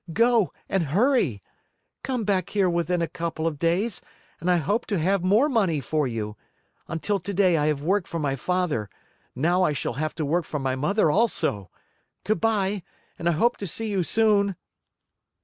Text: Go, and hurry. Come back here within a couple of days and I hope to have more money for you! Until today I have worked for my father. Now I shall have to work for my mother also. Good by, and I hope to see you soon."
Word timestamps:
Go, 0.13 0.51
and 0.67 0.81
hurry. 0.85 1.43
Come 2.01 2.23
back 2.23 2.49
here 2.49 2.67
within 2.67 3.03
a 3.03 3.07
couple 3.07 3.45
of 3.45 3.59
days 3.59 4.01
and 4.39 4.49
I 4.49 4.55
hope 4.57 4.87
to 4.87 4.97
have 4.97 5.23
more 5.23 5.47
money 5.47 5.79
for 5.79 6.07
you! 6.07 6.35
Until 6.87 7.19
today 7.19 7.55
I 7.55 7.67
have 7.67 7.83
worked 7.83 8.07
for 8.07 8.17
my 8.17 8.35
father. 8.35 8.89
Now 9.35 9.61
I 9.61 9.73
shall 9.73 9.93
have 10.01 10.15
to 10.15 10.25
work 10.25 10.45
for 10.45 10.57
my 10.57 10.75
mother 10.75 11.11
also. 11.11 11.69
Good 12.23 12.41
by, 12.41 12.81
and 13.19 13.29
I 13.29 13.33
hope 13.33 13.57
to 13.57 13.67
see 13.67 13.89
you 13.91 14.01
soon." 14.01 14.55